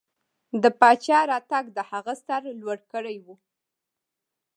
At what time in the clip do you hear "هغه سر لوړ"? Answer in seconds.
1.91-2.79